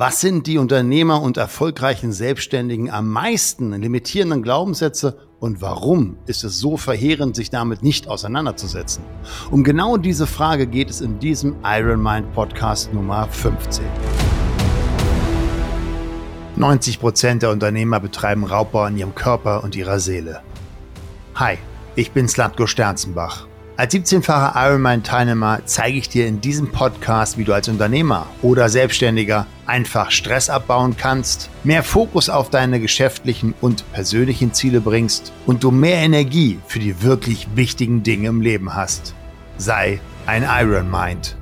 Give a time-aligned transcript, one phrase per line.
[0.00, 6.60] Was sind die Unternehmer und erfolgreichen Selbstständigen am meisten limitierenden Glaubenssätze und warum ist es
[6.60, 9.02] so verheerend, sich damit nicht auseinanderzusetzen?
[9.50, 13.84] Um genau diese Frage geht es in diesem Iron Mind Podcast Nummer 15.
[16.54, 20.42] 90 Prozent der Unternehmer betreiben Raubbau an ihrem Körper und ihrer Seele.
[21.34, 21.58] Hi,
[21.96, 23.48] ich bin Slatko Sternzenbach.
[23.76, 29.48] Als 17-facher Ironman-Teilnehmer zeige ich dir in diesem Podcast, wie du als Unternehmer oder Selbstständiger
[29.68, 35.70] einfach Stress abbauen kannst, mehr Fokus auf deine geschäftlichen und persönlichen Ziele bringst und du
[35.70, 39.14] mehr Energie für die wirklich wichtigen Dinge im Leben hast.
[39.58, 41.36] Sei ein Iron Mind.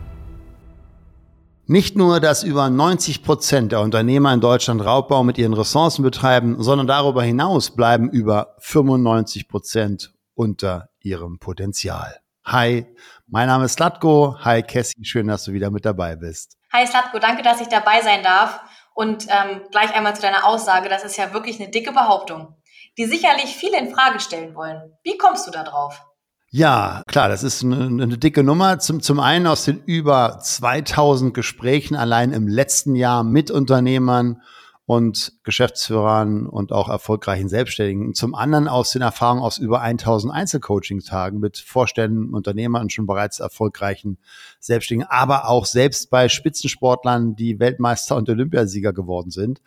[1.68, 6.62] Nicht nur, dass über 90 Prozent der Unternehmer in Deutschland Raubbau mit ihren Ressourcen betreiben,
[6.62, 12.20] sondern darüber hinaus bleiben über 95 Prozent unter ihrem Potenzial.
[12.44, 12.86] Hi,
[13.28, 14.36] mein Name ist Slatko.
[14.40, 16.56] Hi Cassie, schön, dass du wieder mit dabei bist.
[16.72, 18.60] Hi Slatko, danke, dass ich dabei sein darf.
[18.94, 22.56] Und ähm, gleich einmal zu deiner Aussage, das ist ja wirklich eine dicke Behauptung,
[22.96, 24.80] die sicherlich viele in Frage stellen wollen.
[25.02, 26.02] Wie kommst du da drauf?
[26.50, 28.78] Ja, klar, das ist eine, eine dicke Nummer.
[28.78, 34.40] Zum, zum einen aus den über 2000 Gesprächen allein im letzten Jahr mit Unternehmern
[34.86, 38.14] und Geschäftsführern und auch erfolgreichen Selbstständigen.
[38.14, 43.40] Zum anderen aus den Erfahrungen aus über 1000 Einzelcoaching-Tagen mit Vorständen, Unternehmern und schon bereits
[43.40, 44.18] erfolgreichen
[44.60, 49.60] Selbstständigen, aber auch selbst bei Spitzensportlern, die Weltmeister und Olympiasieger geworden sind.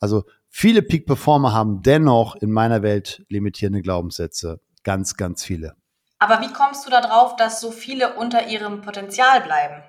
[0.00, 4.60] Also viele Peak-Performer haben dennoch in meiner Welt limitierende Glaubenssätze.
[4.84, 5.76] Ganz, ganz viele.
[6.18, 9.82] Aber wie kommst du da drauf, dass so viele unter ihrem Potenzial bleiben?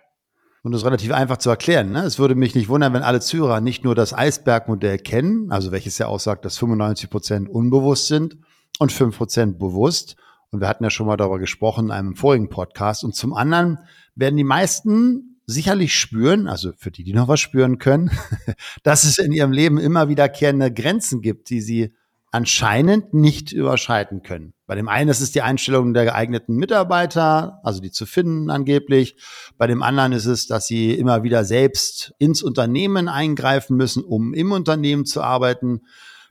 [0.64, 1.92] Und das ist relativ einfach zu erklären.
[1.92, 2.03] Ne?
[2.03, 5.97] Es würde mich nicht wundern, wenn alle Zuhörer nicht nur das Eisbergmodell kennen, also welches
[5.97, 8.38] ja aussagt, dass 95 Prozent unbewusst sind
[8.80, 10.16] und 5 Prozent bewusst.
[10.52, 13.03] Und wir hatten ja schon mal darüber gesprochen in einem vorigen Podcast.
[13.03, 13.80] Und zum anderen
[14.16, 18.09] werden die meisten sicherlich spüren, also für die, die noch was spüren können,
[18.83, 21.94] dass es in ihrem Leben immer wiederkehrende Grenzen gibt, die sie
[22.34, 24.53] anscheinend nicht überschreiten können.
[24.66, 29.16] Bei dem einen ist es die Einstellung der geeigneten Mitarbeiter, also die zu finden angeblich.
[29.60, 34.33] Bei dem anderen ist es, dass sie immer wieder selbst ins Unternehmen eingreifen müssen, um
[34.33, 35.82] im Unternehmen zu arbeiten.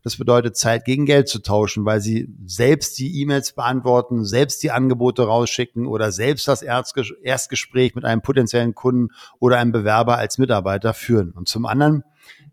[0.03, 4.73] Das bedeutet, Zeit gegen Geld zu tauschen, weil sie selbst die E-Mails beantworten, selbst die
[4.73, 10.95] Angebote rausschicken oder selbst das Erstgespräch mit einem potenziellen Kunden oder einem Bewerber als Mitarbeiter
[10.95, 11.31] führen.
[11.31, 12.03] Und zum anderen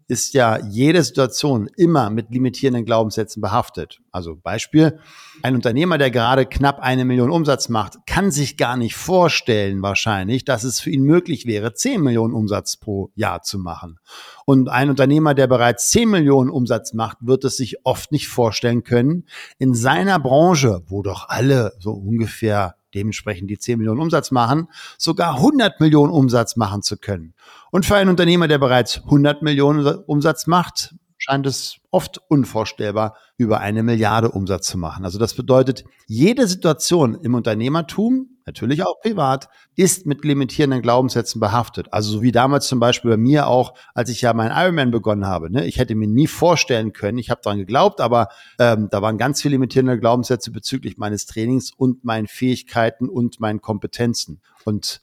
[0.09, 4.01] ist ja jede Situation immer mit limitierenden Glaubenssätzen behaftet.
[4.11, 4.99] Also Beispiel,
[5.43, 10.45] ein Unternehmer, der gerade knapp eine Million Umsatz macht, kann sich gar nicht vorstellen wahrscheinlich,
[10.45, 13.99] dass es für ihn möglich wäre, 10 Millionen Umsatz pro Jahr zu machen.
[14.45, 18.83] Und ein Unternehmer, der bereits 10 Millionen Umsatz macht, wird es sich oft nicht vorstellen
[18.83, 19.25] können,
[19.59, 24.67] in seiner Branche, wo doch alle so ungefähr dementsprechend die 10 Millionen Umsatz machen,
[24.97, 27.33] sogar 100 Millionen Umsatz machen zu können.
[27.71, 33.59] Und für einen Unternehmer, der bereits 100 Millionen Umsatz macht, scheint es oft unvorstellbar, über
[33.59, 35.05] eine Milliarde Umsatz zu machen.
[35.05, 41.87] Also das bedeutet, jede Situation im Unternehmertum, natürlich auch privat, ist mit limitierenden Glaubenssätzen behaftet.
[41.91, 45.27] Also so wie damals zum Beispiel bei mir auch, als ich ja meinen Ironman begonnen
[45.27, 45.51] habe.
[45.51, 45.65] Ne?
[45.65, 49.41] Ich hätte mir nie vorstellen können, ich habe daran geglaubt, aber ähm, da waren ganz
[49.41, 54.41] viele limitierende Glaubenssätze bezüglich meines Trainings und meinen Fähigkeiten und meinen Kompetenzen.
[54.65, 55.01] Und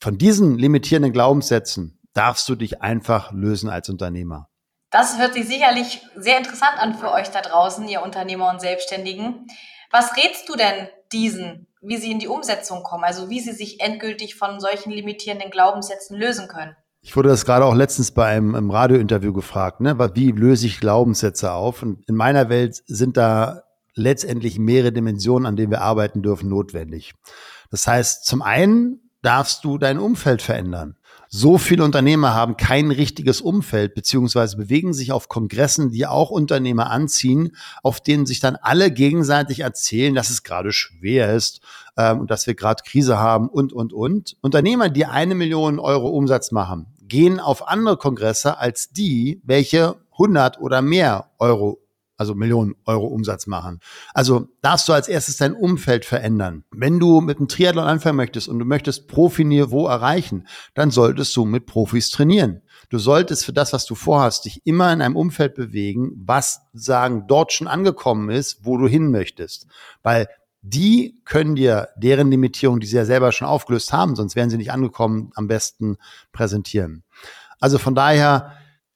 [0.00, 4.48] von diesen limitierenden Glaubenssätzen darfst du dich einfach lösen als Unternehmer.
[4.90, 9.46] Das hört sich sicherlich sehr interessant an für euch da draußen, ihr Unternehmer und Selbstständigen.
[9.92, 13.80] Was rätst du denn diesen, wie sie in die Umsetzung kommen, also wie sie sich
[13.80, 16.76] endgültig von solchen limitierenden Glaubenssätzen lösen können?
[17.00, 19.98] Ich wurde das gerade auch letztens bei einem, einem Radiointerview gefragt, ne?
[20.14, 21.82] wie löse ich Glaubenssätze auf?
[21.82, 23.64] Und in meiner Welt sind da
[23.94, 27.14] letztendlich mehrere Dimensionen, an denen wir arbeiten dürfen, notwendig.
[27.70, 30.96] Das heißt, zum einen darfst du dein Umfeld verändern.
[31.34, 36.90] So viele Unternehmer haben kein richtiges Umfeld, beziehungsweise bewegen sich auf Kongressen, die auch Unternehmer
[36.90, 41.62] anziehen, auf denen sich dann alle gegenseitig erzählen, dass es gerade schwer ist
[41.96, 44.36] ähm, und dass wir gerade Krise haben und, und, und.
[44.42, 50.60] Unternehmer, die eine Million Euro Umsatz machen, gehen auf andere Kongresse als die, welche 100
[50.60, 51.81] oder mehr Euro
[52.22, 53.80] also Millionen Euro Umsatz machen.
[54.14, 56.64] Also darfst du als erstes dein Umfeld verändern.
[56.70, 61.44] Wenn du mit einem Triathlon anfangen möchtest und du möchtest Profiniveau erreichen, dann solltest du
[61.44, 62.62] mit Profis trainieren.
[62.90, 67.24] Du solltest für das, was du vorhast, dich immer in einem Umfeld bewegen, was sagen
[67.26, 69.66] dort schon angekommen ist, wo du hin möchtest.
[70.04, 70.28] Weil
[70.60, 74.58] die können dir deren Limitierung, die sie ja selber schon aufgelöst haben, sonst wären sie
[74.58, 75.96] nicht angekommen, am besten
[76.30, 77.02] präsentieren.
[77.58, 78.52] Also von daher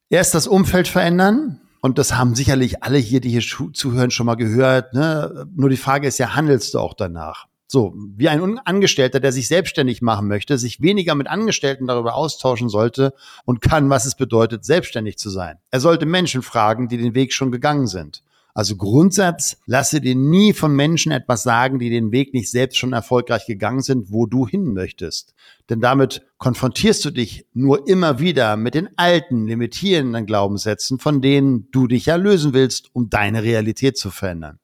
[0.09, 4.35] erst das Umfeld verändern, und das haben sicherlich alle hier, die hier zuhören, schon mal
[4.35, 4.95] gehört.
[4.95, 5.47] Ne?
[5.55, 7.47] Nur die Frage ist ja, handelst du auch danach?
[7.69, 12.69] So, wie ein Angestellter, der sich selbstständig machen möchte, sich weniger mit Angestellten darüber austauschen
[12.69, 13.13] sollte
[13.45, 15.59] und kann, was es bedeutet, selbstständig zu sein.
[15.73, 18.23] Er sollte Menschen fragen, die den Weg schon gegangen sind.
[18.57, 22.95] Also Grundsatz, lasse dir nie von Menschen etwas sagen, die den Weg nicht selbst schon
[22.95, 25.35] erfolgreich gegangen sind, wo du hin möchtest.
[25.69, 31.69] Denn damit konfrontierst du dich nur immer wieder mit den alten, limitierenden Glaubenssätzen, von denen
[31.71, 34.59] du dich ja lösen willst, um deine Realität zu verändern.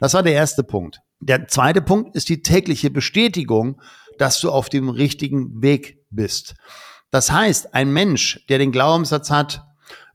[0.00, 1.00] Das war der erste Punkt.
[1.20, 3.82] Der zweite Punkt ist die tägliche Bestätigung,
[4.16, 6.54] dass du auf dem richtigen Weg bist.
[7.10, 9.65] Das heißt, ein Mensch, der den Glaubenssatz hat,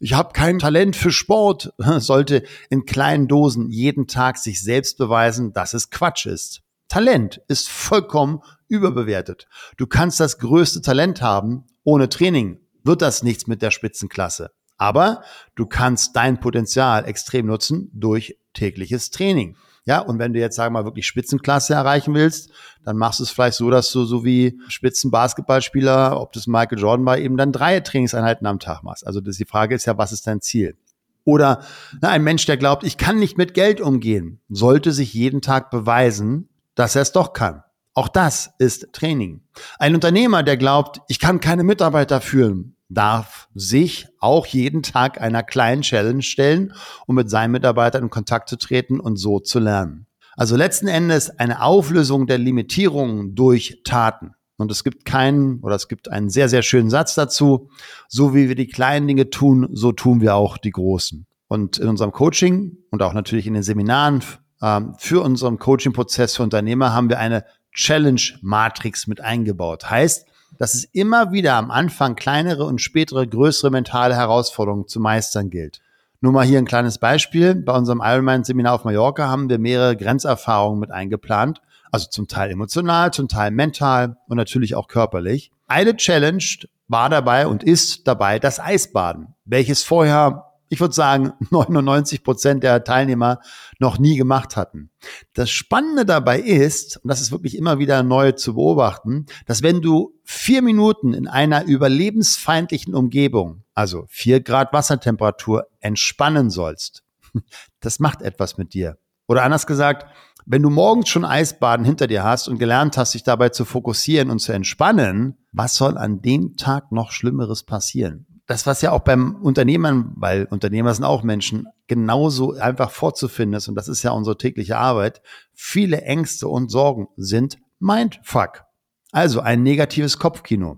[0.02, 5.54] ich habe kein Talent für Sport, sollte in kleinen Dosen jeden Tag sich selbst beweisen,
[5.54, 6.62] dass es Quatsch ist.
[6.88, 9.48] Talent ist vollkommen überbewertet.
[9.78, 14.50] Du kannst das größte Talent haben, ohne Training wird das nichts mit der Spitzenklasse.
[14.76, 15.22] Aber
[15.54, 19.56] du kannst dein Potenzial extrem nutzen durch tägliches Training.
[19.86, 22.52] Ja, und wenn du jetzt, sagen wir mal, wirklich Spitzenklasse erreichen willst,
[22.84, 27.06] dann machst du es vielleicht so, dass du so wie Spitzenbasketballspieler, ob das Michael Jordan
[27.06, 29.06] war, eben dann drei Trainingseinheiten am Tag machst.
[29.08, 30.78] Also das, die Frage ist ja, was ist dein Ziel?
[31.24, 31.64] Oder
[32.00, 35.72] na, ein Mensch, der glaubt, ich kann nicht mit Geld umgehen, sollte sich jeden Tag
[35.72, 37.64] beweisen, dass er es doch kann.
[37.94, 39.42] Auch das ist Training.
[39.78, 45.44] Ein Unternehmer, der glaubt, ich kann keine Mitarbeiter führen, darf sich auch jeden Tag einer
[45.44, 46.74] kleinen Challenge stellen,
[47.08, 50.08] um mit seinen Mitarbeitern in Kontakt zu treten und so zu lernen.
[50.36, 54.34] Also letzten Endes eine Auflösung der Limitierungen durch Taten.
[54.58, 57.70] Und es gibt keinen oder es gibt einen sehr, sehr schönen Satz dazu.
[58.08, 61.26] So wie wir die kleinen Dinge tun, so tun wir auch die großen.
[61.48, 64.22] Und in unserem Coaching und auch natürlich in den Seminaren
[64.62, 67.44] ähm, für unseren Coaching-Prozess für Unternehmer haben wir eine
[67.74, 69.90] Challenge-Matrix mit eingebaut.
[69.90, 70.28] Heißt,
[70.58, 75.82] dass es immer wieder am Anfang kleinere und spätere größere mentale Herausforderungen zu meistern gilt.
[76.22, 77.56] Nur mal hier ein kleines Beispiel.
[77.56, 81.62] Bei unserem Ironman-Seminar auf Mallorca haben wir mehrere Grenzerfahrungen mit eingeplant.
[81.92, 85.52] Also zum Teil emotional, zum Teil mental und natürlich auch körperlich.
[85.68, 86.44] Eine Challenge
[86.88, 92.84] war dabei und ist dabei das Eisbaden, welches vorher ich würde sagen, 99 Prozent der
[92.84, 93.42] Teilnehmer
[93.78, 94.90] noch nie gemacht hatten.
[95.34, 99.82] Das Spannende dabei ist, und das ist wirklich immer wieder neu zu beobachten, dass wenn
[99.82, 107.04] du vier Minuten in einer überlebensfeindlichen Umgebung, also vier Grad Wassertemperatur, entspannen sollst,
[107.82, 108.98] das macht etwas mit dir.
[109.28, 110.06] Oder anders gesagt,
[110.46, 114.30] wenn du morgens schon Eisbaden hinter dir hast und gelernt hast, dich dabei zu fokussieren
[114.30, 118.26] und zu entspannen, was soll an dem Tag noch Schlimmeres passieren?
[118.52, 123.68] Das, was ja auch beim Unternehmern, weil Unternehmer sind auch Menschen, genauso einfach vorzufinden ist,
[123.68, 125.22] und das ist ja unsere tägliche Arbeit,
[125.54, 128.64] viele Ängste und Sorgen sind Mindfuck.
[129.12, 130.78] Also ein negatives Kopfkino.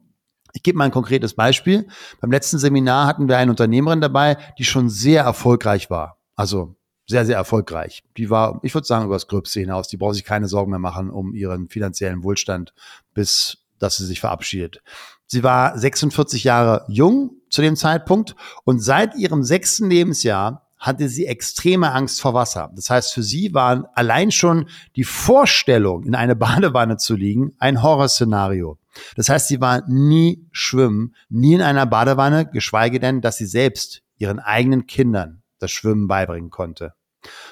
[0.54, 1.88] Ich gebe mal ein konkretes Beispiel.
[2.22, 6.20] Beim letzten Seminar hatten wir eine Unternehmerin dabei, die schon sehr erfolgreich war.
[6.36, 6.76] Also
[7.08, 8.04] sehr, sehr erfolgreich.
[8.18, 9.88] Die war, ich würde sagen, über das Gröbste hinaus.
[9.88, 12.74] Die braucht sich keine Sorgen mehr machen um ihren finanziellen Wohlstand,
[13.14, 14.82] bis dass sie sich verabschiedet.
[15.26, 21.28] Sie war 46 Jahre jung zu dem Zeitpunkt und seit ihrem sechsten Lebensjahr hatte sie
[21.28, 22.72] extreme Angst vor Wasser.
[22.76, 24.66] Das heißt, für sie war allein schon
[24.96, 28.80] die Vorstellung, in eine Badewanne zu liegen, ein Horrorszenario.
[29.16, 34.02] Das heißt, sie war nie schwimmen, nie in einer Badewanne, geschweige denn, dass sie selbst
[34.18, 36.94] ihren eigenen Kindern das Schwimmen beibringen konnte.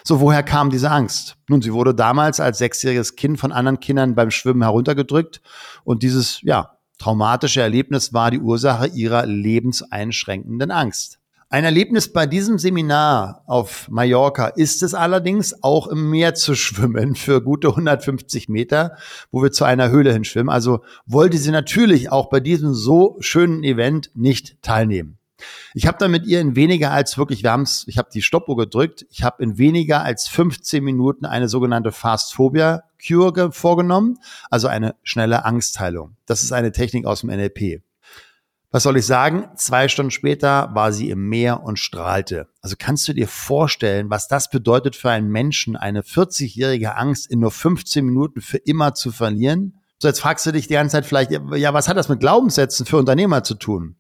[0.04, 1.38] So, woher kam diese Angst?
[1.48, 5.42] Nun, sie wurde damals als sechsjähriges Kind von anderen Kindern beim Schwimmen heruntergedrückt
[5.84, 6.72] und dieses, ja,
[7.02, 11.18] traumatische Erlebnis war die Ursache ihrer lebenseinschränkenden Angst.
[11.50, 17.16] Ein Erlebnis bei diesem Seminar auf Mallorca ist es allerdings auch im Meer zu schwimmen
[17.16, 18.98] für gute 150 Meter,
[19.32, 20.54] wo wir zu einer Höhle hinschwimmen.
[20.54, 25.18] Also wollte sie natürlich auch bei diesem so schönen Event nicht teilnehmen.
[25.74, 28.58] Ich habe dann mit ihr in weniger als wirklich, wir haben's, ich habe die Stoppuhr
[28.58, 34.20] gedrückt, ich habe in weniger als 15 Minuten eine sogenannte Fast Phobia Cure vorgenommen,
[34.50, 36.16] also eine schnelle Angstheilung.
[36.26, 37.82] Das ist eine Technik aus dem NLP.
[38.74, 39.50] Was soll ich sagen?
[39.58, 42.48] Zwei Stunden später war sie im Meer und strahlte.
[42.62, 47.40] Also kannst du dir vorstellen, was das bedeutet für einen Menschen, eine 40-jährige Angst in
[47.40, 49.82] nur 15 Minuten für immer zu verlieren?
[50.00, 52.86] So, jetzt fragst du dich die ganze Zeit vielleicht, ja, was hat das mit Glaubenssätzen
[52.86, 53.98] für Unternehmer zu tun?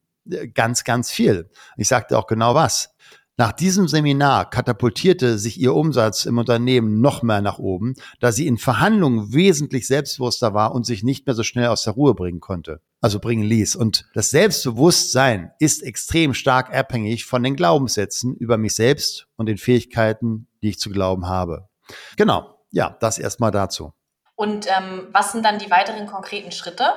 [0.54, 1.50] Ganz, ganz viel.
[1.78, 2.94] Ich sagte auch genau was.
[3.38, 8.46] Nach diesem Seminar katapultierte sich ihr Umsatz im Unternehmen noch mehr nach oben, da sie
[8.46, 12.40] in Verhandlungen wesentlich selbstbewusster war und sich nicht mehr so schnell aus der Ruhe bringen
[12.40, 13.76] konnte, also bringen ließ.
[13.76, 19.58] Und das Selbstbewusstsein ist extrem stark abhängig von den Glaubenssätzen über mich selbst und den
[19.58, 21.68] Fähigkeiten, die ich zu glauben habe.
[22.18, 23.94] Genau, ja, das erstmal dazu.
[24.36, 26.94] Und ähm, was sind dann die weiteren konkreten Schritte?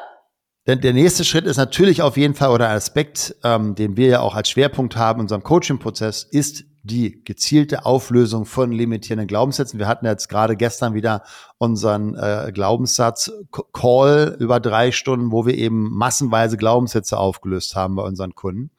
[0.66, 4.06] Denn der nächste Schritt ist natürlich auf jeden Fall oder ein Aspekt, ähm, den wir
[4.09, 9.78] ja auch als Schwerpunkt haben in unserem Coaching-Prozess, ist die gezielte Auflösung von limitierenden Glaubenssätzen.
[9.78, 11.23] Wir hatten jetzt gerade gestern wieder
[11.56, 18.35] unseren äh, Glaubenssatz-Call über drei Stunden, wo wir eben massenweise Glaubenssätze aufgelöst haben bei unseren
[18.35, 18.71] Kunden.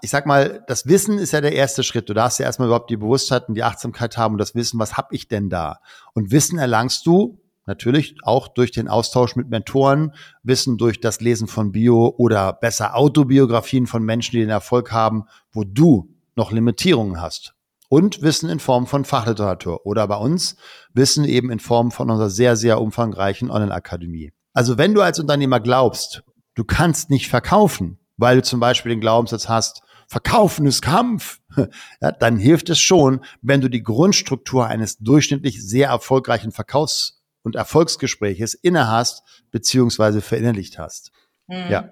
[0.00, 2.08] Ich sag mal, das Wissen ist ja der erste Schritt.
[2.08, 4.96] Du darfst ja erstmal überhaupt die Bewusstheit und die Achtsamkeit haben und das Wissen, was
[4.96, 5.80] hab ich denn da?
[6.14, 11.48] Und Wissen erlangst du natürlich auch durch den Austausch mit Mentoren, Wissen durch das Lesen
[11.48, 17.20] von Bio oder besser Autobiografien von Menschen, die den Erfolg haben, wo du noch Limitierungen
[17.20, 17.54] hast.
[17.88, 20.56] Und Wissen in Form von Fachliteratur oder bei uns
[20.94, 24.32] Wissen eben in Form von unserer sehr, sehr umfangreichen Online-Akademie.
[24.54, 26.22] Also wenn du als Unternehmer glaubst,
[26.54, 31.40] du kannst nicht verkaufen, weil du zum Beispiel den Glaubenssatz hast, Verkaufen ist Kampf,
[32.00, 37.56] ja, dann hilft es schon, wenn du die Grundstruktur eines durchschnittlich sehr erfolgreichen Verkaufs- und
[37.56, 41.12] Erfolgsgespräches innehast beziehungsweise verinnerlicht hast.
[41.46, 41.70] Mhm.
[41.70, 41.90] Ja.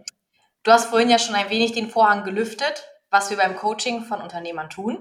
[0.63, 4.21] Du hast vorhin ja schon ein wenig den Vorhang gelüftet was wir beim Coaching von
[4.21, 4.99] Unternehmern tun.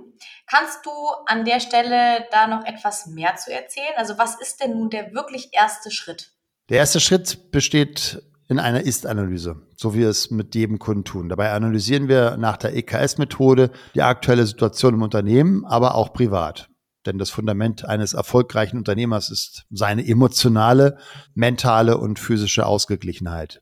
[0.47, 0.91] Kannst du
[1.27, 3.93] an der Stelle da noch etwas mehr zu erzählen?
[3.97, 6.31] Also was ist denn nun der wirklich erste Schritt?
[6.69, 11.29] Der erste Schritt besteht in einer Ist-Analyse, so wie wir es mit jedem Kunden tun.
[11.29, 16.67] Dabei analysieren wir nach der EKS-Methode die aktuelle Situation im Unternehmen, aber auch privat.
[17.05, 20.97] Denn das Fundament eines erfolgreichen Unternehmers ist seine emotionale,
[21.33, 23.61] mentale und physische Ausgeglichenheit.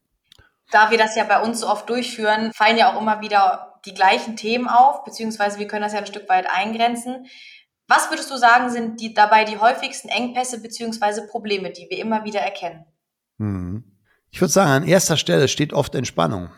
[0.72, 3.94] Da wir das ja bei uns so oft durchführen, fallen ja auch immer wieder die
[3.94, 7.28] gleichen Themen auf, beziehungsweise wir können das ja ein Stück weit eingrenzen.
[7.88, 12.26] Was würdest du sagen, sind die, dabei die häufigsten Engpässe beziehungsweise Probleme, die wir immer
[12.26, 12.86] wieder erkennen?
[13.38, 13.84] Hm.
[14.30, 16.50] Ich würde sagen, an erster Stelle steht oft Entspannung.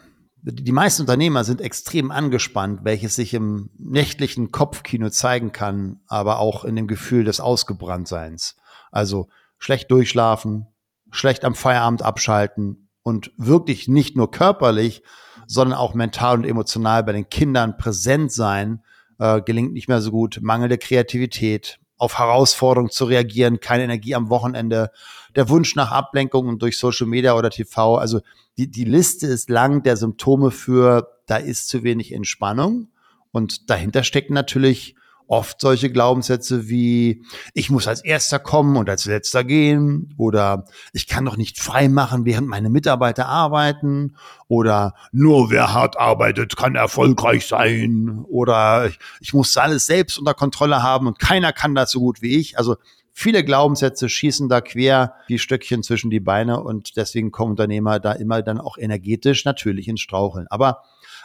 [0.42, 6.64] Die meisten Unternehmer sind extrem angespannt, welches sich im nächtlichen Kopfkino zeigen kann, aber auch
[6.64, 8.56] in dem Gefühl des Ausgebranntseins.
[8.92, 9.28] Also
[9.58, 10.68] schlecht durchschlafen,
[11.12, 15.04] schlecht am Feierabend abschalten und wirklich nicht nur körperlich,
[15.48, 18.84] sondern auch mental und emotional bei den Kindern präsent sein,
[19.18, 20.40] äh, gelingt nicht mehr so gut.
[20.42, 24.92] Mangelnde Kreativität, auf Herausforderungen zu reagieren, keine Energie am Wochenende,
[25.36, 27.98] der Wunsch nach Ablenkungen durch Social Media oder TV.
[27.98, 28.22] Also
[28.58, 32.88] die, die Liste ist lang der Symptome für, da ist zu wenig Entspannung.
[33.32, 34.96] Und dahinter stecken natürlich
[35.30, 41.08] oft solche Glaubenssätze wie, ich muss als erster kommen und als letzter gehen oder ich
[41.08, 44.16] kann doch nicht frei machen, während meine Mitarbeiter arbeiten
[44.48, 50.34] oder nur wer hart arbeitet, kann erfolgreich sein oder ich, ich muss alles selbst unter
[50.34, 52.58] Kontrolle haben und keiner kann das so gut wie ich.
[52.58, 52.78] Also
[53.14, 58.14] viele Glaubenssätze schießen da quer die Stöckchen zwischen die Beine und deswegen kommen Unternehmer da
[58.14, 60.48] immer dann auch energetisch natürlich ins Straucheln.
[60.50, 60.82] Aber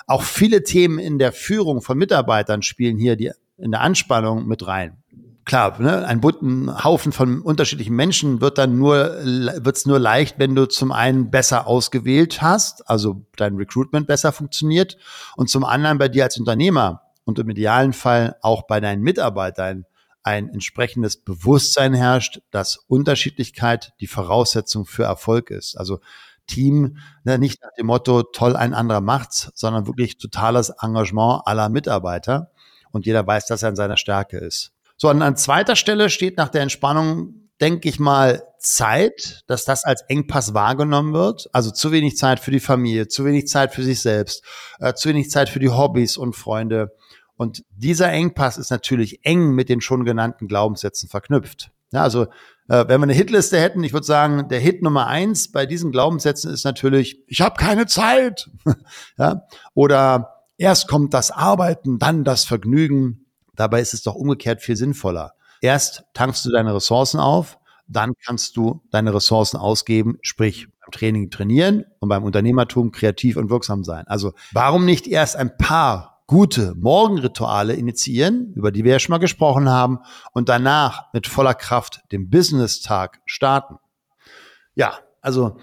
[0.06, 4.66] auch viele Themen in der Führung von Mitarbeitern spielen hier die in der Anspannung mit
[4.66, 5.02] rein.
[5.44, 10.54] Klar, ne, ein bunten Haufen von unterschiedlichen Menschen wird dann nur, wird's nur leicht, wenn
[10.54, 14.96] du zum einen besser ausgewählt hast, also dein Recruitment besser funktioniert
[15.37, 19.84] und zum anderen bei dir als Unternehmer und im idealen Fall auch bei deinen Mitarbeitern
[20.23, 25.76] ein entsprechendes Bewusstsein herrscht, dass Unterschiedlichkeit die Voraussetzung für Erfolg ist.
[25.76, 26.00] Also
[26.46, 31.68] Team, ne, nicht nach dem Motto, toll, ein anderer macht's, sondern wirklich totales Engagement aller
[31.68, 32.50] Mitarbeiter
[32.94, 34.70] und jeder weiß, dass er in seiner Stärke ist.
[34.96, 39.84] So, und an zweiter Stelle steht nach der Entspannung, denke ich mal, Zeit, dass das
[39.84, 41.48] als Engpass wahrgenommen wird.
[41.52, 44.44] Also zu wenig Zeit für die Familie, zu wenig Zeit für sich selbst,
[44.78, 46.92] äh, zu wenig Zeit für die Hobbys und Freunde.
[47.36, 51.72] Und dieser Engpass ist natürlich eng mit den schon genannten Glaubenssätzen verknüpft.
[51.92, 52.24] Ja, also
[52.68, 55.90] äh, wenn wir eine Hitliste hätten, ich würde sagen, der Hit Nummer eins bei diesen
[55.90, 58.50] Glaubenssätzen ist natürlich, ich habe keine Zeit.
[59.18, 59.42] ja,
[59.74, 63.26] oder Erst kommt das Arbeiten, dann das Vergnügen.
[63.56, 65.34] Dabei ist es doch umgekehrt viel sinnvoller.
[65.61, 71.30] Erst tankst du deine Ressourcen auf, dann kannst du deine Ressourcen ausgeben, sprich beim Training
[71.30, 74.06] trainieren und beim Unternehmertum kreativ und wirksam sein.
[74.06, 79.18] Also warum nicht erst ein paar gute Morgenrituale initiieren, über die wir ja schon mal
[79.18, 80.00] gesprochen haben,
[80.32, 83.76] und danach mit voller Kraft den Business-Tag starten?
[84.75, 85.58] Ja, also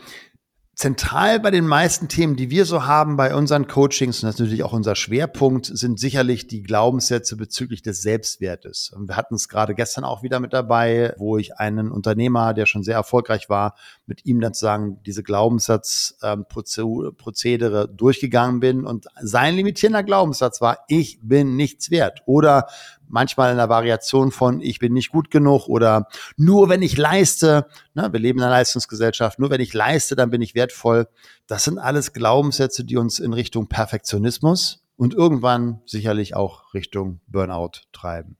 [0.81, 4.39] Zentral bei den meisten Themen, die wir so haben bei unseren Coachings, und das ist
[4.39, 8.91] natürlich auch unser Schwerpunkt, sind sicherlich die Glaubenssätze bezüglich des Selbstwertes.
[8.91, 12.65] Und wir hatten es gerade gestern auch wieder mit dabei, wo ich einen Unternehmer, der
[12.65, 13.75] schon sehr erfolgreich war,
[14.07, 18.83] mit ihm dann sozusagen diese Glaubenssatzprozedere durchgegangen bin.
[18.83, 22.23] Und sein limitierender Glaubenssatz war, ich bin nichts wert.
[22.25, 22.65] Oder
[23.12, 27.68] manchmal in der Variation von ich bin nicht gut genug oder nur wenn ich leiste,
[27.94, 31.08] ne, wir leben in einer Leistungsgesellschaft, nur wenn ich leiste, dann bin ich wertvoll.
[31.48, 37.82] Das sind alles Glaubenssätze, die uns in Richtung Perfektionismus und irgendwann sicherlich auch Richtung Burnout
[37.91, 38.38] treiben.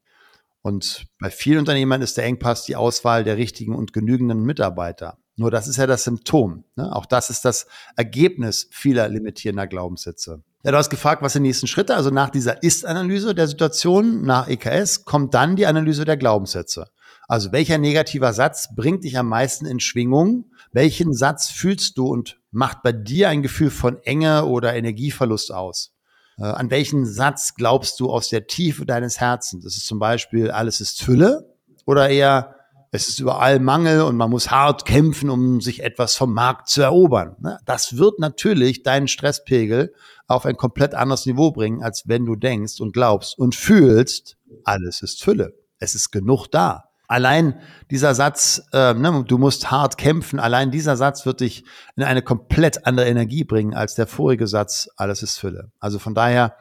[0.62, 5.18] Und bei vielen Unternehmern ist der Engpass die Auswahl der richtigen und genügenden Mitarbeiter.
[5.36, 6.66] Nur das ist ja das Symptom.
[6.76, 6.96] Ne?
[6.96, 10.44] Auch das ist das Ergebnis vieler limitierender Glaubenssätze.
[10.64, 11.96] Ja, du hast gefragt, was sind die nächsten Schritte?
[11.96, 16.86] Also nach dieser Ist-Analyse der Situation, nach EKS, kommt dann die Analyse der Glaubenssätze.
[17.28, 20.52] Also welcher negativer Satz bringt dich am meisten in Schwingung?
[20.72, 25.94] Welchen Satz fühlst du und macht bei dir ein Gefühl von Enge oder Energieverlust aus?
[26.38, 29.64] Äh, an welchen Satz glaubst du aus der Tiefe deines Herzens?
[29.64, 32.56] Das ist zum Beispiel, alles ist Fülle oder eher,
[32.94, 36.82] es ist überall Mangel und man muss hart kämpfen, um sich etwas vom Markt zu
[36.82, 37.38] erobern.
[37.40, 37.58] Ne?
[37.66, 39.94] Das wird natürlich deinen Stresspegel
[40.28, 45.02] auf ein komplett anderes Niveau bringen, als wenn du denkst und glaubst und fühlst, alles
[45.02, 45.54] ist Fülle.
[45.80, 46.90] Es ist genug da.
[47.08, 52.04] Allein dieser Satz, äh, ne, du musst hart kämpfen, allein dieser Satz wird dich in
[52.04, 55.72] eine komplett andere Energie bringen als der vorige Satz, alles ist Fülle.
[55.80, 56.56] Also von daher,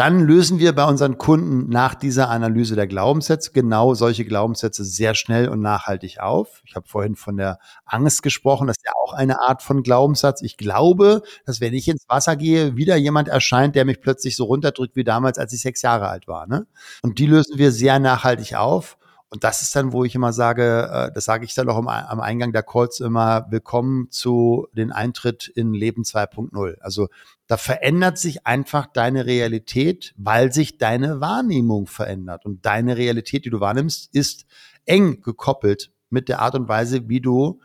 [0.00, 5.14] dann lösen wir bei unseren Kunden nach dieser Analyse der Glaubenssätze genau solche Glaubenssätze sehr
[5.14, 6.62] schnell und nachhaltig auf.
[6.64, 10.40] Ich habe vorhin von der Angst gesprochen, das ist ja auch eine Art von Glaubenssatz.
[10.40, 14.44] Ich glaube, dass wenn ich ins Wasser gehe, wieder jemand erscheint, der mich plötzlich so
[14.44, 16.46] runterdrückt wie damals, als ich sechs Jahre alt war.
[16.46, 16.66] Ne?
[17.02, 18.96] Und die lösen wir sehr nachhaltig auf.
[19.32, 22.20] Und das ist dann, wo ich immer sage, äh, das sage ich dann auch am
[22.20, 26.80] Eingang der Calls immer, willkommen zu den Eintritt in Leben 2.0.
[26.80, 27.08] Also
[27.46, 32.44] da verändert sich einfach deine Realität, weil sich deine Wahrnehmung verändert.
[32.44, 34.46] Und deine Realität, die du wahrnimmst, ist
[34.84, 37.60] eng gekoppelt mit der Art und Weise, wie du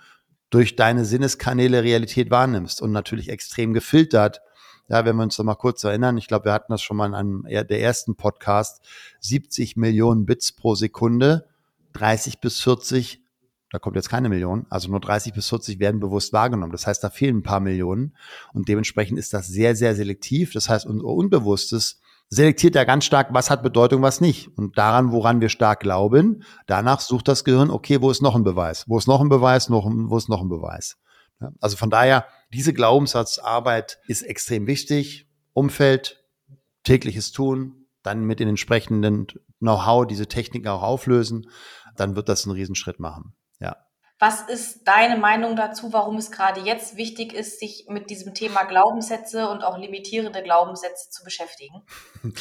[0.52, 4.42] durch deine Sinneskanäle Realität wahrnimmst und natürlich extrem gefiltert.
[4.88, 7.08] Ja, wenn wir uns noch mal kurz erinnern, ich glaube, wir hatten das schon mal
[7.08, 8.86] in einem der ersten Podcast,
[9.22, 11.48] 70 Millionen Bits pro Sekunde
[11.96, 13.22] 30 bis 40,
[13.72, 16.72] da kommt jetzt keine Million, also nur 30 bis 40 werden bewusst wahrgenommen.
[16.72, 18.16] Das heißt, da fehlen ein paar Millionen
[18.54, 20.54] und dementsprechend ist das sehr, sehr selektiv.
[20.54, 22.00] Das heißt, unser Unbewusstes
[22.30, 24.50] selektiert ja ganz stark, was hat Bedeutung, was nicht.
[24.58, 28.44] Und daran, woran wir stark glauben, danach sucht das Gehirn, okay, wo ist noch ein
[28.44, 28.86] Beweis?
[28.88, 29.70] Wo ist noch ein Beweis?
[29.70, 30.98] Noch, wo ist noch ein Beweis?
[31.60, 35.28] Also von daher, diese Glaubenssatzarbeit ist extrem wichtig.
[35.54, 36.24] Umfeld,
[36.84, 39.28] tägliches Tun, dann mit den entsprechenden
[39.60, 41.48] Know-how diese Techniken auch auflösen
[41.96, 43.36] dann wird das einen Riesenschritt machen.
[43.60, 43.78] Ja.
[44.18, 48.64] Was ist deine Meinung dazu, warum es gerade jetzt wichtig ist, sich mit diesem Thema
[48.64, 51.84] Glaubenssätze und auch limitierende Glaubenssätze zu beschäftigen?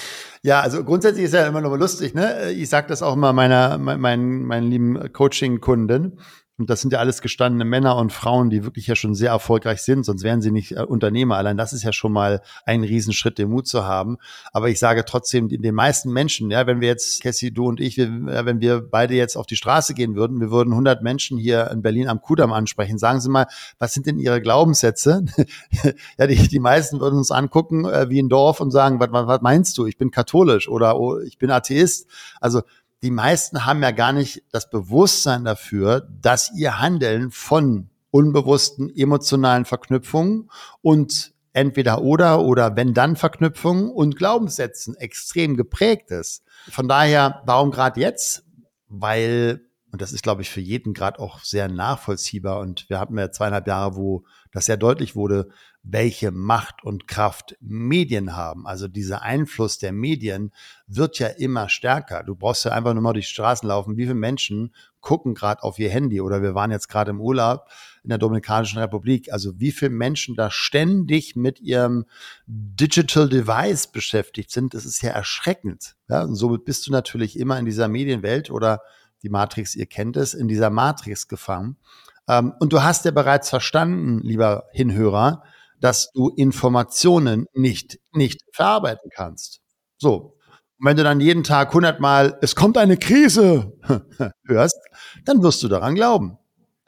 [0.43, 2.13] Ja, also grundsätzlich ist ja immer noch lustig.
[2.13, 2.53] Ne?
[2.53, 6.21] Ich sage das auch immer meiner, meinen, meinen lieben Coaching-Kunden.
[6.57, 9.83] Und das sind ja alles gestandene Männer und Frauen, die wirklich ja schon sehr erfolgreich
[9.83, 11.37] sind, sonst wären sie nicht äh, Unternehmer.
[11.37, 14.19] Allein das ist ja schon mal ein Riesenschritt, den Mut zu haben.
[14.53, 17.99] Aber ich sage trotzdem, den meisten Menschen, ja, wenn wir jetzt, Cassie, du und ich,
[17.99, 21.83] wenn wir beide jetzt auf die Straße gehen würden, wir würden 100 Menschen hier in
[21.83, 22.99] Berlin am Kudamm ansprechen.
[22.99, 23.47] Sagen Sie mal,
[23.81, 25.25] was sind denn Ihre Glaubenssätze?
[26.19, 29.27] ja, die, die meisten würden uns angucken äh, wie ein Dorf und sagen, was, was,
[29.27, 29.87] was meinst du?
[29.87, 32.07] Ich bin katholisch oder oh, ich bin Atheist.
[32.41, 32.63] Also
[33.05, 39.67] die meisten haben ja gar nicht das Bewusstsein dafür, dass ihr Handeln von unbewussten emotionalen
[39.67, 46.45] Verknüpfungen und entweder oder oder wenn dann Verknüpfungen und Glaubenssätzen extrem geprägt ist.
[46.71, 48.45] Von daher, warum gerade jetzt?
[48.89, 49.61] Weil,
[49.93, 53.31] und das ist, glaube ich, für jeden gerade auch sehr nachvollziehbar und wir hatten ja
[53.31, 55.51] zweieinhalb Jahre, wo das sehr deutlich wurde,
[55.87, 58.67] welche Macht und Kraft Medien haben.
[58.67, 60.51] Also dieser Einfluss der Medien
[60.87, 62.25] wird ja immer stärker.
[62.25, 63.99] Du brauchst ja einfach nur mal durch die Straßen laufen.
[63.99, 67.69] Wie viele Menschen gucken gerade auf ihr Handy oder wir waren jetzt gerade im Urlaub
[68.03, 69.31] in der Dominikanischen Republik.
[69.31, 72.07] Also wie viele Menschen da ständig mit ihrem
[72.47, 75.97] Digital Device beschäftigt sind, das ist ja erschreckend.
[76.09, 78.81] Ja, und somit bist du natürlich immer in dieser Medienwelt oder
[79.23, 81.77] die Matrix, ihr kennt es, in dieser Matrix gefangen.
[82.27, 85.43] Ähm, und du hast ja bereits verstanden, lieber Hinhörer,
[85.85, 89.61] dass du Informationen nicht, nicht verarbeiten kannst.
[89.99, 90.39] So.
[90.79, 93.75] Und wenn du dann jeden Tag hundertmal, es kommt eine Krise,
[94.47, 94.79] hörst,
[95.27, 96.39] dann wirst du daran glauben.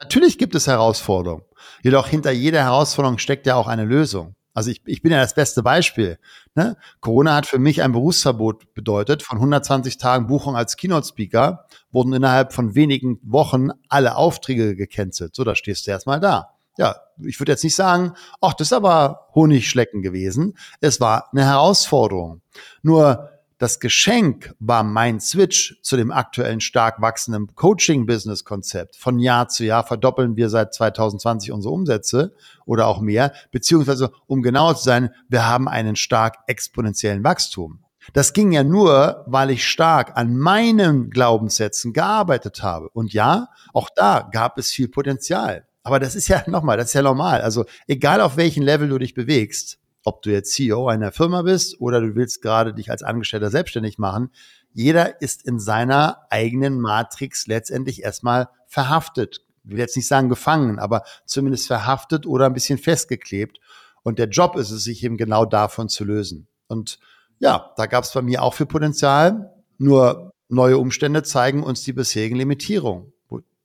[0.01, 1.43] Natürlich gibt es Herausforderungen.
[1.83, 4.33] Jedoch hinter jeder Herausforderung steckt ja auch eine Lösung.
[4.55, 6.17] Also ich, ich bin ja das beste Beispiel.
[6.55, 6.75] Ne?
[6.99, 9.21] Corona hat für mich ein Berufsverbot bedeutet.
[9.21, 15.35] Von 120 Tagen Buchung als Keynote-Speaker wurden innerhalb von wenigen Wochen alle Aufträge gecancelt.
[15.35, 18.73] So, da stehst du erstmal da ja, ich würde jetzt nicht sagen, ach, das ist
[18.73, 20.57] aber Honigschlecken gewesen.
[20.81, 22.41] Es war eine Herausforderung.
[22.81, 28.95] Nur das Geschenk war mein Switch zu dem aktuellen stark wachsenden Coaching-Business-Konzept.
[28.97, 34.43] Von Jahr zu Jahr verdoppeln wir seit 2020 unsere Umsätze oder auch mehr, beziehungsweise, um
[34.43, 37.79] genauer zu sein, wir haben einen stark exponentiellen Wachstum.
[38.13, 42.89] Das ging ja nur, weil ich stark an meinen Glaubenssätzen gearbeitet habe.
[42.89, 45.66] Und ja, auch da gab es viel Potenzial.
[45.87, 47.41] Aber das ist ja nochmal, das ist ja normal.
[47.41, 51.79] Also egal auf welchem Level du dich bewegst, ob du jetzt CEO einer Firma bist
[51.79, 54.29] oder du willst gerade dich als Angestellter selbstständig machen,
[54.73, 59.45] jeder ist in seiner eigenen Matrix letztendlich erstmal verhaftet.
[59.63, 63.59] Ich will jetzt nicht sagen gefangen, aber zumindest verhaftet oder ein bisschen festgeklebt.
[64.03, 66.47] Und der Job ist es, sich eben genau davon zu lösen.
[66.67, 66.99] Und
[67.39, 69.53] ja, da gab es bei mir auch viel Potenzial.
[69.77, 73.13] Nur neue Umstände zeigen uns die bisherigen Limitierungen.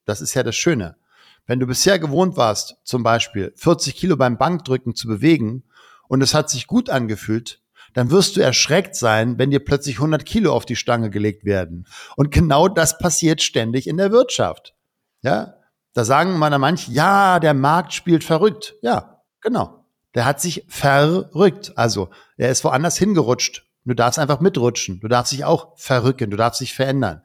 [0.05, 0.95] Das ist ja das Schöne.
[1.45, 5.63] Wenn du bisher gewohnt warst, zum Beispiel 40 Kilo beim Bankdrücken zu bewegen
[6.07, 7.61] und es hat sich gut angefühlt,
[7.93, 11.85] dann wirst du erschreckt sein, wenn dir plötzlich 100 Kilo auf die Stange gelegt werden.
[12.15, 14.73] Und genau das passiert ständig in der Wirtschaft.
[15.21, 15.55] Ja,
[15.93, 18.75] da sagen mal manche, ja, der Markt spielt verrückt.
[18.81, 19.85] Ja, genau.
[20.15, 21.73] Der hat sich verrückt.
[21.75, 23.65] Also, er ist woanders hingerutscht.
[23.85, 24.99] Du darfst einfach mitrutschen.
[25.01, 26.31] Du darfst dich auch verrücken.
[26.31, 27.21] Du darfst dich verändern.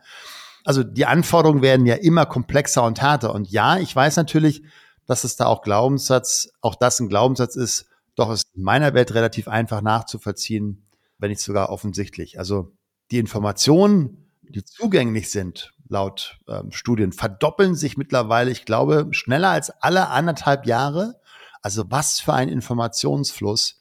[0.68, 3.35] Also, die Anforderungen werden ja immer komplexer und härter.
[3.35, 4.62] Und ja, ich weiß natürlich,
[5.07, 9.14] dass es da auch Glaubenssatz, auch das ein Glaubenssatz ist, doch ist in meiner Welt
[9.14, 12.38] relativ einfach nachzuvollziehen, wenn nicht sogar offensichtlich.
[12.38, 12.70] Also,
[13.11, 19.70] die Informationen, die zugänglich sind, laut ähm, Studien, verdoppeln sich mittlerweile, ich glaube, schneller als
[19.70, 21.18] alle anderthalb Jahre.
[21.62, 23.81] Also was für ein Informationsfluss.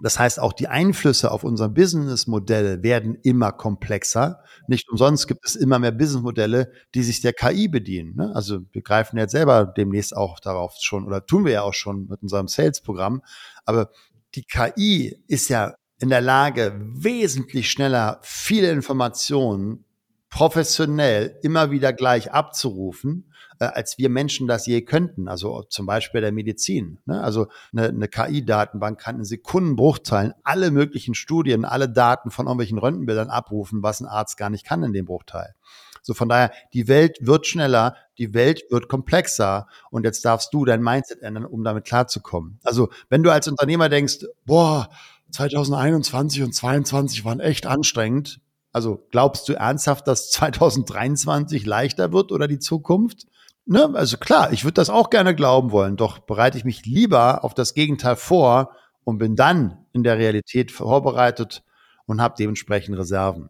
[0.00, 4.42] Das heißt, auch die Einflüsse auf unser Businessmodell werden immer komplexer.
[4.66, 8.16] Nicht umsonst gibt es immer mehr Businessmodelle, die sich der KI bedienen.
[8.16, 8.32] Ne?
[8.34, 12.08] Also wir greifen jetzt selber demnächst auch darauf schon oder tun wir ja auch schon
[12.08, 13.22] mit unserem Sales-Programm.
[13.64, 13.90] Aber
[14.34, 19.84] die KI ist ja in der Lage, wesentlich schneller viele Informationen
[20.28, 25.28] professionell immer wieder gleich abzurufen, äh, als wir Menschen das je könnten.
[25.28, 26.98] Also zum Beispiel der Medizin.
[27.06, 27.22] Ne?
[27.22, 33.30] Also eine, eine KI-Datenbank kann in Sekundenbruchteilen alle möglichen Studien, alle Daten von irgendwelchen Röntgenbildern
[33.30, 35.54] abrufen, was ein Arzt gar nicht kann in dem Bruchteil.
[36.02, 40.66] So von daher, die Welt wird schneller, die Welt wird komplexer und jetzt darfst du
[40.66, 42.60] dein Mindset ändern, um damit klarzukommen.
[42.62, 44.90] Also wenn du als Unternehmer denkst, boah,
[45.30, 48.40] 2021 und 2022 waren echt anstrengend,
[48.74, 53.28] also glaubst du ernsthaft, dass 2023 leichter wird oder die Zukunft?
[53.66, 53.88] Ne?
[53.94, 57.54] Also klar, ich würde das auch gerne glauben wollen, doch bereite ich mich lieber auf
[57.54, 58.72] das Gegenteil vor
[59.04, 61.62] und bin dann in der Realität vorbereitet
[62.06, 63.48] und habe dementsprechend Reserven.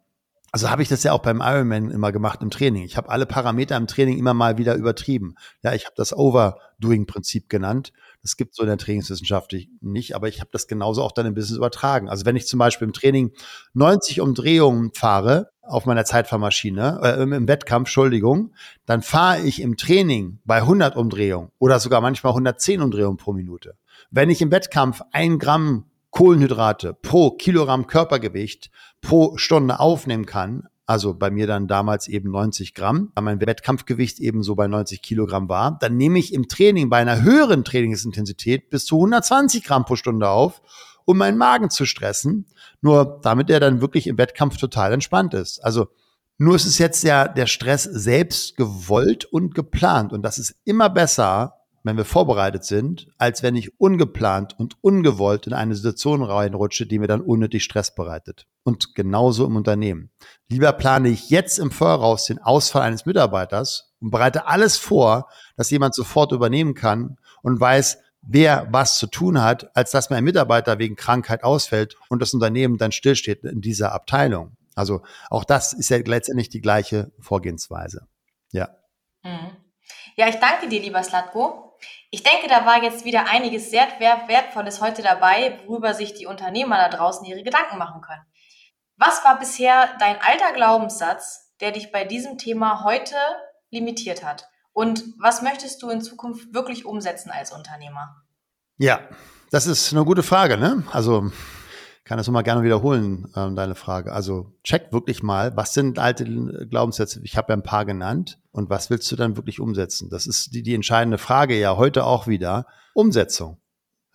[0.54, 2.84] Also habe ich das ja auch beim Ironman immer gemacht im Training.
[2.84, 5.34] Ich habe alle Parameter im Training immer mal wieder übertrieben.
[5.64, 7.92] Ja, ich habe das Overdoing-Prinzip genannt.
[8.22, 11.34] Das gibt so in der Trainingswissenschaft nicht, aber ich habe das genauso auch dann im
[11.34, 12.08] Business übertragen.
[12.08, 13.32] Also wenn ich zum Beispiel im Training
[13.72, 18.54] 90 Umdrehungen fahre auf meiner Zeitfahrmaschine, äh, im Wettkampf, Entschuldigung,
[18.86, 23.76] dann fahre ich im Training bei 100 Umdrehungen oder sogar manchmal 110 Umdrehungen pro Minute.
[24.12, 31.12] Wenn ich im Wettkampf ein Gramm Kohlenhydrate pro Kilogramm Körpergewicht pro Stunde aufnehmen kann, also
[31.12, 35.48] bei mir dann damals eben 90 Gramm, da mein Wettkampfgewicht eben so bei 90 Kilogramm
[35.48, 39.96] war, dann nehme ich im Training bei einer höheren Trainingsintensität bis zu 120 Gramm pro
[39.96, 40.62] Stunde auf,
[41.04, 42.46] um meinen Magen zu stressen,
[42.80, 45.64] nur damit er dann wirklich im Wettkampf total entspannt ist.
[45.64, 45.88] Also
[46.38, 50.90] nur ist es jetzt ja der Stress selbst gewollt und geplant und das ist immer
[50.90, 56.86] besser, wenn wir vorbereitet sind, als wenn ich ungeplant und ungewollt in eine Situation reinrutsche,
[56.86, 58.46] die mir dann unnötig Stress bereitet.
[58.64, 60.10] Und genauso im Unternehmen.
[60.48, 65.70] Lieber plane ich jetzt im Voraus den Ausfall eines Mitarbeiters und bereite alles vor, dass
[65.70, 70.78] jemand sofort übernehmen kann und weiß, wer was zu tun hat, als dass mein Mitarbeiter
[70.78, 74.56] wegen Krankheit ausfällt und das Unternehmen dann stillsteht in dieser Abteilung.
[74.74, 78.06] Also auch das ist ja letztendlich die gleiche Vorgehensweise.
[78.52, 78.70] Ja.
[79.22, 79.63] Mhm.
[80.16, 81.76] Ja, ich danke dir, lieber Slatko.
[82.10, 86.76] Ich denke, da war jetzt wieder einiges sehr Wertvolles heute dabei, worüber sich die Unternehmer
[86.76, 88.22] da draußen ihre Gedanken machen können.
[88.96, 93.16] Was war bisher dein alter Glaubenssatz, der dich bei diesem Thema heute
[93.70, 94.48] limitiert hat?
[94.72, 98.14] Und was möchtest du in Zukunft wirklich umsetzen als Unternehmer?
[98.76, 99.00] Ja,
[99.50, 100.56] das ist eine gute Frage.
[100.56, 100.84] Ne?
[100.92, 101.32] Also
[102.04, 104.12] kann das nochmal gerne wiederholen, ähm, deine Frage.
[104.12, 106.24] Also check wirklich mal, was sind alte
[106.68, 107.20] Glaubenssätze?
[107.24, 108.38] Ich habe ja ein paar genannt.
[108.52, 110.10] Und was willst du dann wirklich umsetzen?
[110.10, 112.66] Das ist die, die entscheidende Frage ja heute auch wieder.
[112.94, 113.58] Umsetzung.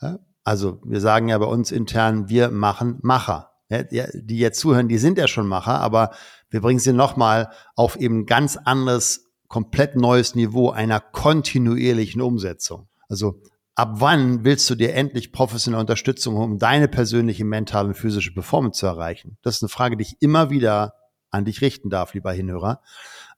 [0.02, 0.20] Ja?
[0.44, 3.52] Also wir sagen ja bei uns intern, wir machen Macher.
[3.70, 6.12] Ja, die jetzt zuhören, die sind ja schon Macher, aber
[6.50, 12.88] wir bringen sie nochmal auf eben ganz anderes, komplett neues Niveau einer kontinuierlichen Umsetzung.
[13.10, 13.42] Also
[13.80, 18.78] ab wann willst du dir endlich professionelle Unterstützung, um deine persönliche mentale und physische Performance
[18.78, 19.38] zu erreichen?
[19.42, 20.96] Das ist eine Frage, die ich immer wieder
[21.32, 22.82] an dich richten darf, lieber Hinhörer.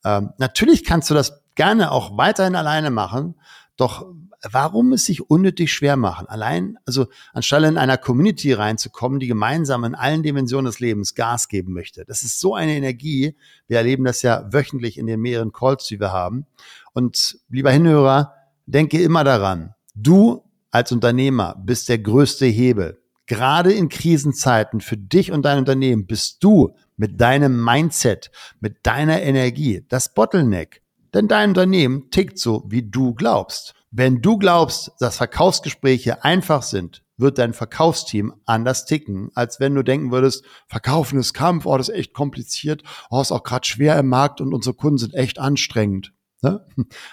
[0.03, 3.35] Ähm, natürlich kannst du das gerne auch weiterhin alleine machen,
[3.77, 4.07] doch
[4.41, 6.25] warum es sich unnötig schwer machen?
[6.25, 11.49] Allein, also anstelle in einer Community reinzukommen, die gemeinsam in allen Dimensionen des Lebens Gas
[11.49, 12.03] geben möchte.
[12.05, 13.37] Das ist so eine Energie.
[13.67, 16.47] Wir erleben das ja wöchentlich in den mehreren Calls, die wir haben.
[16.93, 18.33] Und lieber Hinhörer,
[18.65, 23.03] denke immer daran, Du als Unternehmer bist der größte Hebel.
[23.27, 29.21] Gerade in Krisenzeiten für dich und dein Unternehmen bist du mit deinem Mindset, mit deiner
[29.21, 30.81] Energie das Bottleneck.
[31.13, 33.75] Denn dein Unternehmen tickt so, wie du glaubst.
[33.91, 39.83] Wenn du glaubst, dass Verkaufsgespräche einfach sind, wird dein Verkaufsteam anders ticken, als wenn du
[39.83, 43.99] denken würdest, Verkaufen ist Kampf, oh, das ist echt kompliziert, oh, ist auch gerade schwer
[43.99, 46.11] im Markt und unsere Kunden sind echt anstrengend.
[46.41, 46.65] Ne?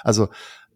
[0.03, 0.29] Also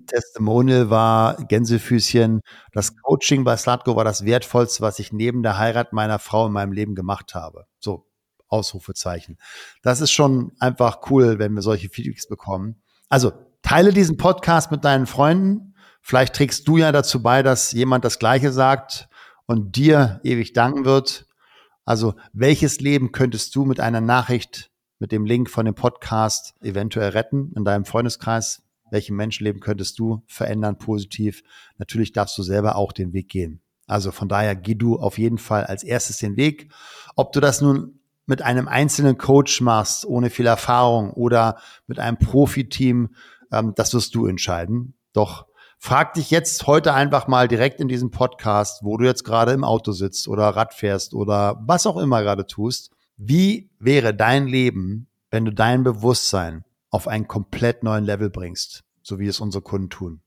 [0.07, 2.41] Testimonial war Gänsefüßchen.
[2.73, 6.53] Das Coaching bei Slatko war das wertvollste, was ich neben der Heirat meiner Frau in
[6.53, 7.67] meinem Leben gemacht habe.
[7.79, 8.07] So,
[8.49, 9.37] Ausrufezeichen.
[9.83, 12.83] Das ist schon einfach cool, wenn wir solche Feedbacks bekommen.
[13.09, 13.33] Also
[13.69, 15.75] Teile diesen Podcast mit deinen Freunden.
[16.01, 19.11] Vielleicht trägst du ja dazu bei, dass jemand das Gleiche sagt
[19.45, 21.27] und dir ewig danken wird.
[21.85, 27.11] Also, welches Leben könntest du mit einer Nachricht, mit dem Link von dem Podcast eventuell
[27.11, 28.63] retten in deinem Freundeskreis?
[28.91, 31.43] Welche Menschenleben könntest du verändern positiv?
[31.77, 33.61] Natürlich darfst du selber auch den Weg gehen.
[33.87, 36.73] Also von daher geh du auf jeden Fall als erstes den Weg.
[37.17, 42.19] Ob du das nun mit einem einzelnen Coach machst, ohne viel Erfahrung oder mit einem
[42.19, 43.11] Profiteam,
[43.53, 44.95] ähm, das wirst du entscheiden.
[45.13, 45.47] Doch
[45.79, 49.65] frag dich jetzt heute einfach mal direkt in diesem Podcast, wo du jetzt gerade im
[49.65, 52.91] Auto sitzt oder Rad fährst oder was auch immer gerade tust.
[53.17, 59.19] Wie wäre dein Leben, wenn du dein Bewusstsein auf einen komplett neuen Level bringst, so
[59.19, 60.21] wie es unsere Kunden tun?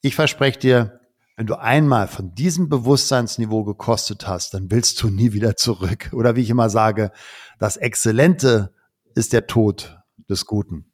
[0.00, 1.00] Ich verspreche dir,
[1.36, 6.10] wenn du einmal von diesem Bewusstseinsniveau gekostet hast, dann willst du nie wieder zurück.
[6.12, 7.12] Oder wie ich immer sage,
[7.60, 8.74] das Exzellente
[9.14, 10.87] ist der Tod des Guten.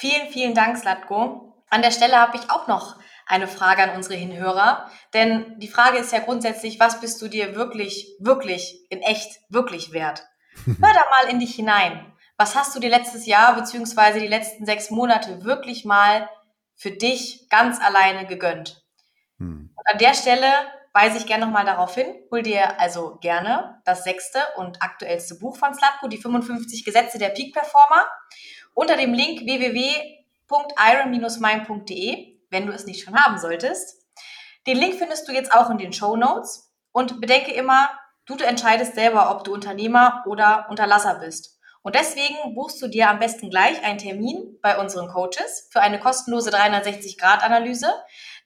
[0.00, 1.62] Vielen, vielen Dank, Slatko.
[1.68, 4.90] An der Stelle habe ich auch noch eine Frage an unsere Hinhörer.
[5.12, 9.92] Denn die Frage ist ja grundsätzlich, was bist du dir wirklich, wirklich, in echt, wirklich
[9.92, 10.26] wert?
[10.64, 12.10] Hör da mal in dich hinein.
[12.38, 16.30] Was hast du dir letztes Jahr beziehungsweise die letzten sechs Monate wirklich mal
[16.76, 18.82] für dich ganz alleine gegönnt?
[19.36, 19.74] Hm.
[19.84, 20.46] An der Stelle
[20.94, 25.56] weise ich gerne nochmal darauf hin, hol dir also gerne das sechste und aktuellste Buch
[25.56, 28.06] von Slatko, die 55 Gesetze der Peak Performer
[28.74, 34.00] unter dem Link www.iron-mind.de, wenn du es nicht schon haben solltest.
[34.66, 37.90] Den Link findest du jetzt auch in den Show Notes und bedenke immer,
[38.26, 41.60] du entscheidest selber, ob du Unternehmer oder Unterlasser bist.
[41.82, 45.98] Und deswegen buchst du dir am besten gleich einen Termin bei unseren Coaches für eine
[45.98, 47.90] kostenlose 360-Grad-Analyse,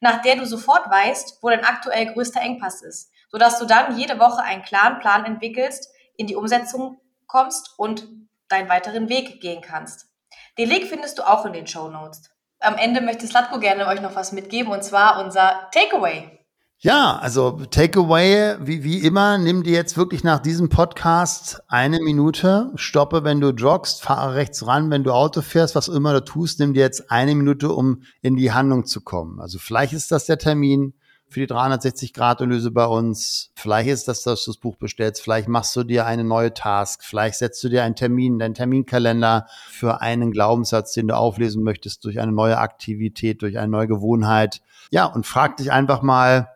[0.00, 4.20] nach der du sofort weißt, wo dein aktuell größter Engpass ist, sodass du dann jede
[4.20, 8.06] Woche einen klaren Plan entwickelst, in die Umsetzung kommst und
[8.48, 10.13] deinen weiteren Weg gehen kannst.
[10.58, 12.30] Den Link findest du auch in den Show Notes.
[12.60, 16.30] Am Ende möchte Slatko gerne euch noch was mitgeben und zwar unser Takeaway.
[16.78, 22.72] Ja, also Takeaway, wie, wie immer, nimm dir jetzt wirklich nach diesem Podcast eine Minute,
[22.74, 26.60] stoppe, wenn du joggst, fahre rechts ran, wenn du Auto fährst, was immer du tust,
[26.60, 29.40] nimm dir jetzt eine Minute, um in die Handlung zu kommen.
[29.40, 30.94] Also vielleicht ist das der Termin,
[31.34, 33.50] für die 360-Grad-Analyse bei uns.
[33.56, 35.20] Vielleicht ist das, dass du das Buch bestellst.
[35.20, 37.02] Vielleicht machst du dir eine neue Task.
[37.02, 42.04] Vielleicht setzt du dir einen Termin, deinen Terminkalender für einen Glaubenssatz, den du auflesen möchtest,
[42.04, 44.62] durch eine neue Aktivität, durch eine neue Gewohnheit.
[44.92, 46.50] Ja, und frag dich einfach mal,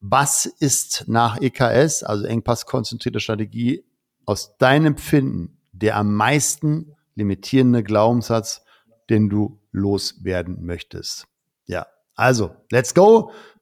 [0.00, 3.84] was ist nach EKS, also Engpass-konzentrierte Strategie,
[4.26, 8.62] aus deinem Empfinden der am meisten limitierende Glaubenssatz,
[9.08, 11.26] den du loswerden möchtest?
[11.66, 11.86] Ja,
[12.20, 13.32] also, let's go.